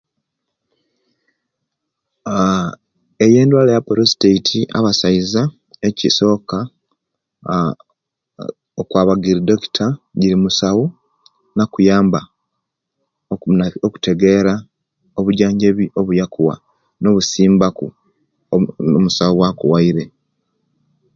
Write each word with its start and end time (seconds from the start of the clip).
Aaa 2.35 2.69
eyo 3.23 3.37
endwaala 3.43 3.71
ya 3.75 3.83
prostate 3.87 4.59
abasaiza 4.77 5.41
kisoka 5.99 6.57
aaa 7.51 7.73
okwaba 8.79 9.11
ejiri 9.17 9.41
doctor 9.49 9.89
ejeri 10.15 10.37
musawo 10.43 10.85
nakuyamba 11.55 12.19
okuna 13.33 13.63
okutegera 13.85 14.53
obujanjabi 15.19 15.85
obuyakuwa 15.99 16.55
no 17.01 17.09
busimbaku 17.15 17.85
omu 18.53 18.67
omusawo 18.99 19.33
owakuwaire 19.37 20.05